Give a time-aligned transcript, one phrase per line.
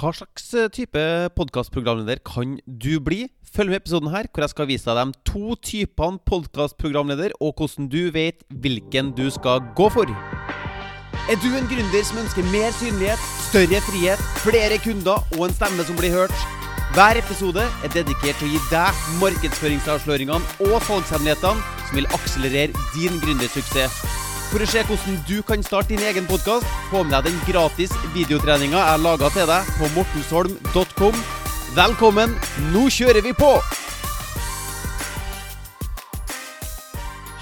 [0.00, 1.00] Hva slags eh, type
[1.36, 3.26] podkastprogramleder kan du bli?
[3.52, 7.58] Følg med i episoden her, hvor jeg skal vise deg de to typene podkastprogramleder, og
[7.58, 10.08] hvordan du vet hvilken du skal gå for.
[11.28, 15.84] Er du en gründer som ønsker mer synlighet, større frihet, flere kunder og en stemme
[15.84, 16.48] som blir hørt?
[16.96, 23.20] Hver episode er dedikert til å gi deg markedsføringsavsløringene og salgshemmelighetene som vil akselerere din
[23.20, 24.00] gründersuksess.
[24.50, 27.92] For å se hvordan du kan starte din egen podkast, få med deg den gratis
[28.10, 31.20] videotreninga jeg laga til deg på mortensholm.com.
[31.76, 32.32] Velkommen,
[32.72, 33.50] nå kjører vi på!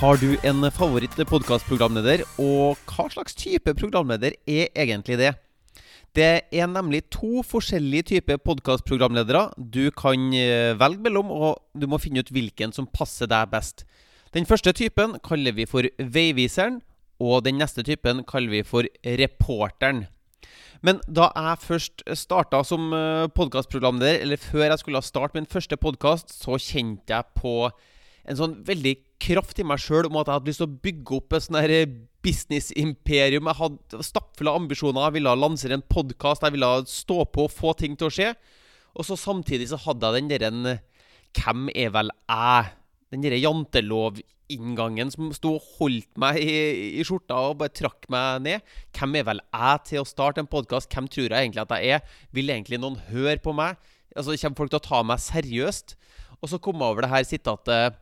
[0.00, 5.30] Har du en favoritt-podkastprogramleder, og hva slags type programleder er egentlig det?
[6.10, 12.02] Det er nemlig to forskjellige typer podkastprogramledere du kan eh, velge mellom, og du må
[12.02, 13.86] finne ut hvilken som passer deg best.
[14.34, 16.82] Den første typen kaller vi for Veiviseren,
[17.22, 20.04] og den neste typen kaller vi for reporteren.
[20.84, 25.78] Men da jeg først starta som eh, podkastprogramleder, eller før jeg skulle starte min første
[25.80, 27.70] podkast, så kjente jeg på
[28.26, 31.16] en sånn veldig kraft i meg sjøl om at jeg hadde lyst til å bygge
[31.16, 31.74] opp et sånn her
[32.26, 33.48] businessimperium.
[33.48, 35.06] Jeg hadde stappfulle ambisjoner.
[35.06, 36.44] Jeg ville lansere en podkast.
[36.44, 38.32] Jeg ville stå på og få ting til å skje.
[38.96, 40.78] Og så samtidig så hadde jeg den derre
[41.36, 42.75] Hvem er vel jeg?
[43.12, 44.18] Den derre jantelov
[44.52, 46.54] inngangen som sto og holdt meg i,
[46.98, 48.72] i, skjorta og bare trakk meg ned.
[48.94, 50.90] Hvem er vel jeg til å starte en podkast?
[50.92, 52.16] Hvem tror jeg egentlig at jeg er?
[52.34, 53.78] Vil egentlig noen høre på meg?
[54.14, 55.96] Altså, Kommer folk til å ta meg seriøst?
[56.40, 57.96] Og så kom jeg over det her sitatet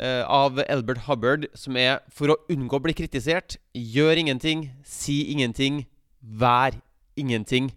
[0.00, 5.22] uh, av Albert Hubbard, som er For å unngå å bli kritisert, gjør ingenting, si
[5.32, 5.84] ingenting,
[6.20, 6.78] vær
[7.20, 7.70] ingenting.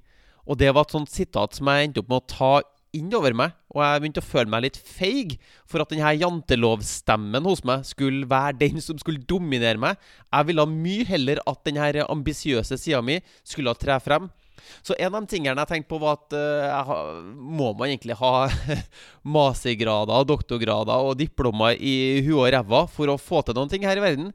[0.43, 2.53] Og det var et sånt sitat som jeg endte opp med å ta
[2.93, 5.35] innover meg, og jeg begynte å føle meg litt feig
[5.69, 9.99] for at denne jantelovstemmen hos meg skulle være den som skulle dominere meg.
[10.29, 14.29] Jeg ville mye heller at denne ambisiøse sida mi skulle tre frem.
[14.85, 18.47] Så en av de tingene jeg tenkte på, var at uh, må man egentlig ha
[19.35, 23.99] mastergrader, doktorgrader og diplomer i huet og ræva for å få til noen ting her
[23.99, 24.31] i verden?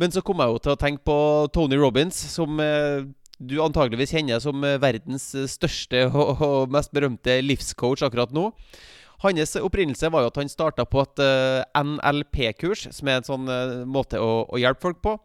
[0.00, 1.16] Men så kom jeg jo til å tenke på
[1.52, 3.04] Tony Robins, som uh,
[3.42, 8.50] du antageligvis kjenner som eh, verdens eh, største og, mest berømte livscoach akkurat nå.
[9.22, 13.52] Hans opprinnelse var jo at han starta på et eh, NLP-kurs, som er en sånn
[13.90, 15.18] måte å, å, hjelpe folk på.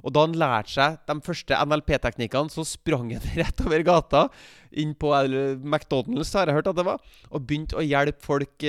[0.00, 4.22] Og da han lærte seg de første NLP-teknikkene, så sprang han rett over gata
[4.72, 5.10] inn på
[5.60, 8.64] McDonald's, har jeg hørt at det var, og begynte å hjelpe folk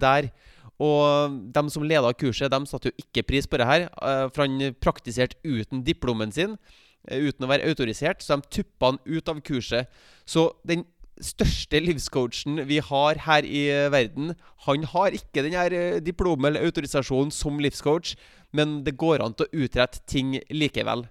[0.00, 0.30] der.
[0.82, 3.84] Og de som leda kurset, de satte jo ikke pris på det her,
[4.32, 6.56] for han praktiserte uten diplomen sin.
[7.10, 10.02] Eh, uten å være autorisert, så de tuppa han ut av kurset.
[10.28, 10.84] Så den
[11.22, 14.36] største livscoachen vi har her i eh, verden,
[14.66, 18.14] han har ikke den her eh, diplomet eller autorisasjonen som livscoach,
[18.54, 21.06] men det går an til å utrette ting likevel.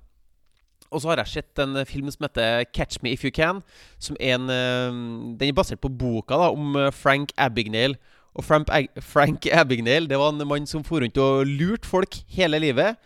[0.91, 3.61] Og så har jeg sett en film som heter 'Catch Me If You Can'.
[3.97, 4.47] Som er en,
[5.37, 7.95] Den er basert på boka da, om Frank Abignale.
[8.35, 8.67] Og Frank,
[8.99, 12.97] Frank Abignale det var en mann som for rundt og lurte folk hele livet.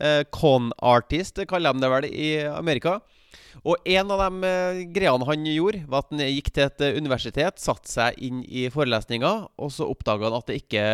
[0.00, 2.98] Eh, con artist kaller de det vel i Amerika.
[3.62, 6.96] Og en av de uh, greiene han gjorde, var at han gikk til et uh,
[6.98, 10.86] universitet, satte seg inn i forelesninga, og så oppdaga han at det ikke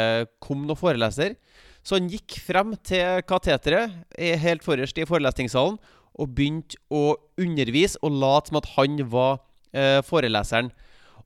[0.45, 1.39] kom noen foreleser.
[1.81, 3.97] Så han gikk frem til kateteret
[4.45, 5.81] helt forrest i forelesningssalen
[6.21, 9.39] og begynte å undervise og late som at han var
[9.73, 10.69] eh, foreleseren.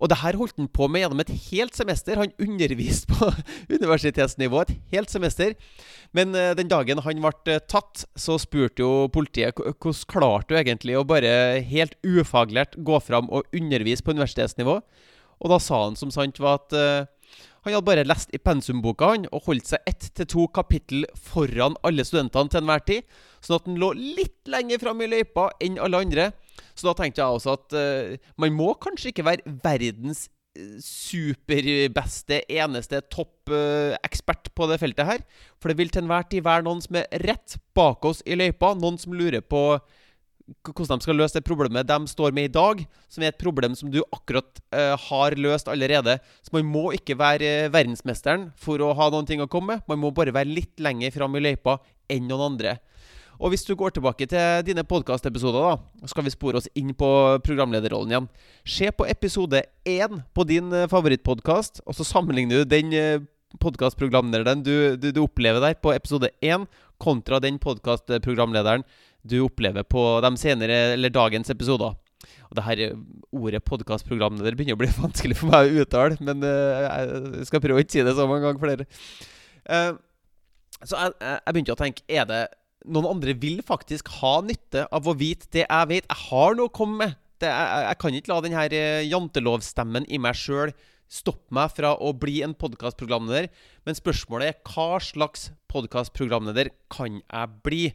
[0.05, 2.19] Og det her holdt han på med gjennom et helt semester.
[2.21, 3.31] Han underviste på
[3.79, 5.55] universitetsnivå et helt semester.
[6.13, 10.61] Men uh, den dagen han ble uh, tatt, så spurte jo politiet hvordan klarte du
[10.61, 14.77] egentlig å bare helt ufaglært gå fram og undervise på universitetsnivå.
[15.41, 17.09] Og da sa han som sant var at uh,
[17.65, 21.79] han hadde bare lest i pensumboka han, og holdt seg ett til to kapittel foran
[21.81, 23.07] alle studentene til enhver tid.
[23.41, 26.27] Sånn at han lå litt lenger fram i løypa enn alle andre.
[26.75, 30.27] Så da tenkte jeg også at uh, man må kanskje ikke være verdens
[30.59, 35.27] eh, superbeste, eneste toppekspert uh, på det feltet her.
[35.63, 38.75] For det vil til enhver tid være noen som er rett bak oss i løypa.
[38.79, 39.65] Noen som lurer på
[40.45, 43.73] hvordan de skal løse det problemet de står med i dag, som er et problem
[43.79, 46.19] som du akkurat uh, har løst allerede.
[46.45, 49.87] Så man må ikke være verdensmesteren for å ha noen ting å komme med.
[49.89, 51.79] Man må bare være litt lenger fram i løypa
[52.13, 52.77] enn noen andre.
[53.41, 57.09] Og hvis du går tilbake til dine podkastepisoder, da, skal vi spore oss inn på
[57.47, 58.29] programlederrollen igjen.
[58.77, 63.27] Se på episode én på din eh, favorittpodkast, og så sammenligner du den eh,
[63.63, 66.69] podkastprogramlederen du, du, du, opplever der på episode én,
[67.03, 68.87] kontra den podkastprogramlederen
[69.27, 71.99] du opplever på de senere, eller dagens episoder.
[72.49, 72.99] Og det her eh,
[73.35, 77.87] ordet podkastprogramleder begynner å bli vanskelig for meg å uttale, men jeg skal prøve å
[77.87, 78.91] ikke si det så mange ganger flere.
[80.85, 82.41] Så jeg, jeg begynte å tenke Er det
[82.85, 86.09] noen andre vil faktisk ha nytte av å vite det jeg vet.
[86.09, 87.21] Jeg har noe å komme med.
[87.43, 90.75] det, jeg, jeg, kan ikke la denne eh, jantelovstemmen i meg sjøl
[91.11, 93.49] stoppe meg fra å bli en podkastprogramleder.
[93.87, 97.87] Men spørsmålet er hva slags podkastprogramleder kan jeg bli?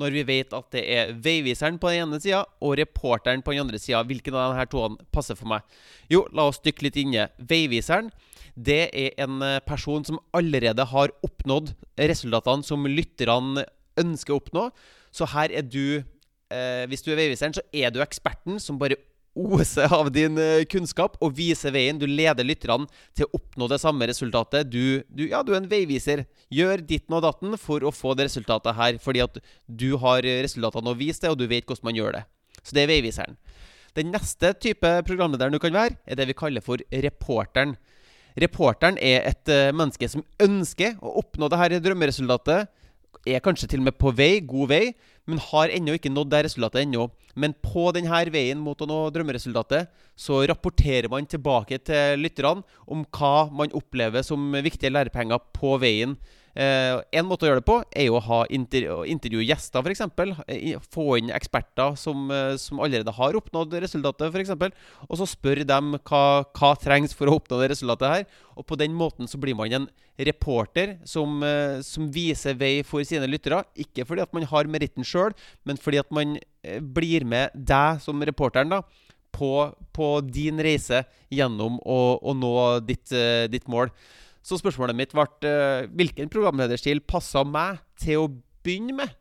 [0.00, 3.62] Når vi vet at det er veiviseren på den ene sida og reporteren på den
[3.62, 4.00] andre sida.
[4.02, 5.62] Hvilken av disse to passer for meg?
[6.10, 7.28] Jo, la oss dykke litt inne.
[7.38, 8.10] Veiviseren
[8.54, 13.64] det er en eh, person som allerede har oppnådd resultatene som lytterne
[14.00, 14.68] ønsker å oppnå.
[15.14, 16.02] Så her er du
[16.50, 18.98] eh, Hvis du er veiviseren, så er du eksperten som bare
[19.34, 21.98] oser av din uh, kunnskap og viser veien.
[21.98, 22.86] Du leder lytterne
[23.16, 24.70] til å oppnå det samme resultatet.
[24.70, 26.24] Du, du, ja, du er en veiviser.
[26.54, 29.00] Gjør ditten og datten for å få det resultatet her.
[29.02, 32.24] Fordi at du har resultatene å vise det, og du vet hvordan man gjør det.
[32.62, 33.36] Så det er veiviseren.
[33.94, 37.76] Den neste type programlederen du kan være, er det vi kaller for reporteren.
[38.40, 42.70] Reporteren er et uh, menneske som ønsker å oppnå det her drømmeresultatet.
[43.24, 44.84] Er kanskje til og med på vei, god vei,
[45.24, 47.06] men har ennå ikke nådd det resultatet ennå.
[47.40, 53.06] Men på denne veien mot å nå drømmeresultatet, så rapporterer man tilbake til lytterne om
[53.16, 56.18] hva man opplever som viktige lærepenger på veien
[56.54, 60.84] Eh, en måte å gjøre det på er jo å ha intervju, intervjue gjester, f.eks.
[60.94, 64.52] Få inn eksperter som, eh, som, allerede har oppnådd resultatet, f.eks.
[65.08, 66.24] Og så spør dem hva,
[66.54, 68.26] hva trengs for å oppnå det resultatet her.
[68.54, 73.02] Og på den måten så blir man en reporter som, eh, som viser vei for
[73.02, 73.64] sine lyttere.
[73.74, 75.34] Ikke fordi at man har meritten sjøl,
[75.66, 78.70] men fordi at man eh, blir med deg som reporteren.
[78.70, 78.84] da
[79.34, 82.52] på, på, din reise gjennom å, å nå
[82.86, 83.10] ditt,
[83.50, 83.90] ditt, mål.
[84.44, 88.30] Så spørsmålet mitt ble uh, hvilken programlederstil passa meg til å
[88.64, 89.12] begynne med?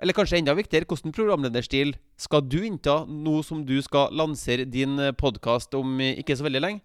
[0.00, 4.98] Eller kanskje enda viktigere, hvilken programlederstil skal du innta nå som du skal lansere din
[5.00, 6.82] eh, podkast om ikke så veldig lenge?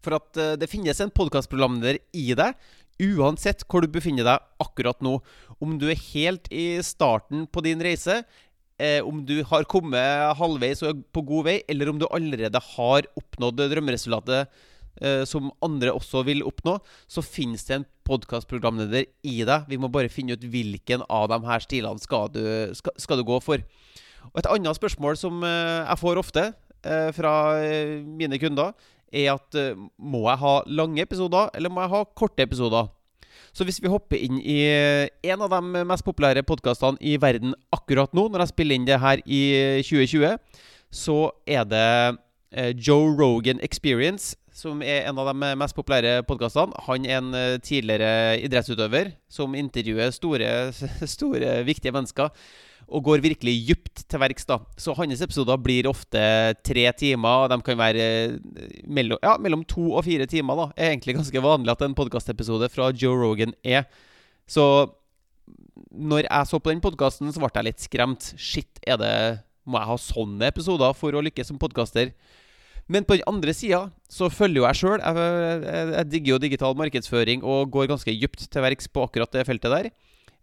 [0.00, 2.56] For at det finnes en podkastprogramleder i deg,
[3.02, 5.18] uansett hvor du befinner deg akkurat nå.
[5.60, 8.22] Om du er helt i starten på din reise,
[8.80, 12.60] eh, om du har kommet halvveis og er på god vei, eller om du allerede
[12.76, 14.64] har oppnådd drømmeresultatet eh,
[15.28, 16.78] som andre også vil oppnå,
[17.10, 19.66] så finnes det en podkastprogramleder i deg.
[19.68, 22.42] Vi må bare finne ut hvilken av de her stilene skal du,
[22.78, 23.64] skal, skal du gå for.
[24.32, 28.74] Og Et annet spørsmål som eh, jeg får ofte eh, fra eh, mine kunder,
[29.12, 32.90] er at eh, må jeg ha lange episoder, eller må jeg ha korte episoder?
[33.56, 38.12] Så hvis vi hopper inn i en av de mest populære podkastene i verden akkurat
[38.16, 39.40] nå, når jeg spiller inn det her i
[39.84, 40.36] 2020,
[40.92, 41.16] så
[41.48, 41.86] er det
[42.52, 46.72] eh, Joe Rogan Experience som er en av de mest populære podkastene.
[46.86, 50.48] Han er en eh, tidligere idrettsutøver som intervjuer store,
[51.16, 52.32] store viktige mennesker.
[52.86, 54.46] Og går virkelig dypt til verks.
[54.48, 56.20] da Så hans episoder blir ofte
[56.64, 57.44] tre timer.
[57.44, 60.56] Og de kan være eh, mellom, ja, mellom to og fire timer.
[60.56, 63.84] da er egentlig ganske vanlig at en podkastepisode fra Joe Rogan er.
[64.48, 64.88] Så
[65.92, 68.32] når jeg så på den podkasten, så ble jeg litt skremt.
[68.40, 69.14] Shit, er det
[69.66, 72.14] må jeg ha sånne episoder for å lykkes som podkaster?
[72.92, 75.00] Men på den andre sida så følger jo jeg sjøl.
[75.02, 75.30] Jeg,
[75.66, 79.46] jeg, jeg, digger jo digital markedsføring og går ganske dypt til verks på akkurat det
[79.48, 79.90] feltet der.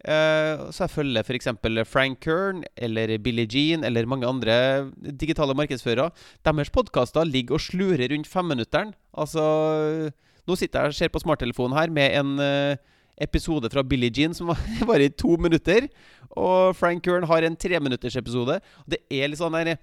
[0.03, 1.47] Uh, så jeg følger f.eks.
[1.87, 6.09] Frank Kern eller Billie Jean eller mange andre digitale markedsførere.
[6.43, 8.91] Deres podkaster ligger og slurer rundt femminutteren.
[9.15, 10.11] Altså
[10.43, 12.75] Nå sitter jeg og ser på smarttelefonen her med en uh,
[13.23, 14.51] episode fra Billie Jean som
[14.89, 15.87] var i to minutter.
[16.35, 18.59] Og Frank Kern har en treminuttersepisode.
[18.83, 19.77] Det er litt sånn der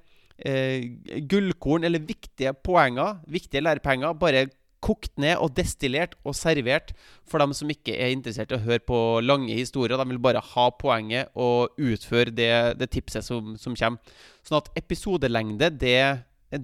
[0.46, 4.48] eh, gullkorn, eller viktige poenger, viktige lærepenger, bare
[4.80, 6.94] kokt ned og destillert og servert
[7.28, 10.00] for dem som ikke er interessert i å høre på lange historier.
[10.00, 12.50] De vil bare ha poenget og utføre det,
[12.80, 14.16] det tipset som, som, kommer.
[14.46, 16.00] Sånn at episodelengde, det,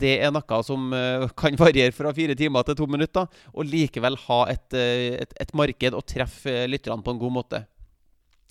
[0.00, 4.18] det er noe som uh, kan variere fra fire timer til to minutter, og likevel
[4.26, 7.66] ha et, uh, et, et marked og treffe lytterne på en god måte.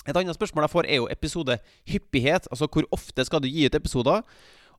[0.05, 2.47] Et annet spørsmål jeg får, er jo episodehyppighet.
[2.53, 4.21] Altså hvor ofte skal du gi ut episoder?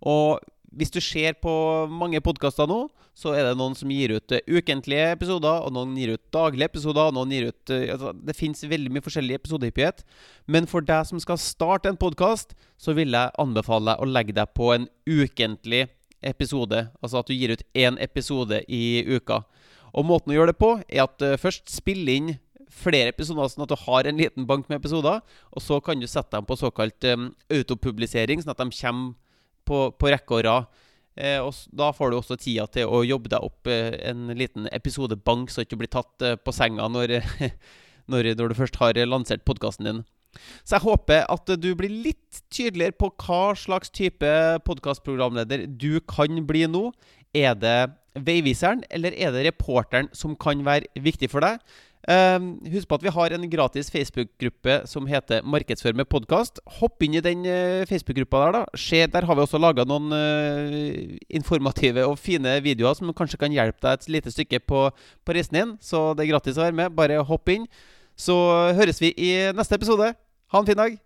[0.02, 0.42] Og
[0.76, 1.52] hvis du ser på
[1.88, 2.86] mange podkaster nå,
[3.16, 6.68] så er det noen som gir ut uh, ukentlige episoder, og noen gir ut daglige
[6.68, 10.04] episoder, og noen gir ut uh, altså, Det fins veldig mye forskjellig episodehyppighet.
[10.52, 14.36] Men for deg som skal starte en podkast, så vil jeg anbefale deg å legge
[14.36, 15.86] deg på en ukentlig
[16.20, 16.88] episode.
[17.00, 19.46] Altså at du gir ut én episode i uka.
[19.96, 22.34] Og måten å gjøre det på, er at uh, først spille inn
[22.76, 25.22] flere episoder, sånn at du har en liten bank med episoder.
[25.56, 29.14] Og så kan du sette dem på såkalt um, autopublisering, sånn at de kommer
[29.66, 30.82] på, på rekke og rad.
[31.16, 34.68] Eh, og da får du også tida til å jobbe deg opp eh, en liten
[34.68, 37.18] episodebank, så ikke du blir tatt eh, på senga når,
[38.12, 40.02] når, når, du først har lansert podkasten din.
[40.61, 44.28] Så jeg håper at du blir litt tydeligere på hva slags type
[44.66, 46.90] podkastprogramleder du kan bli nå.
[47.37, 47.78] Er det
[48.26, 51.64] veiviseren, eller er det reporteren som kan være viktig for deg?
[52.06, 56.60] Um, husk på at vi har en gratis Facebook-gruppe som heter Markedsfør med podkast.
[56.78, 58.52] Hopp inn i den uh, Facebook-gruppa der.
[58.54, 58.78] da.
[58.78, 63.54] Se, der har vi også laga noen uh, informative og fine videoer som kanskje kan
[63.54, 64.84] hjelpe deg et lite stykke på,
[65.26, 65.75] på reisen din.
[65.82, 66.94] Så det er gratis å være med.
[66.94, 67.66] Bare hopp inn.
[68.14, 68.38] Så
[68.78, 70.14] høres vi i neste episode.
[70.54, 71.05] Ha en fin dag.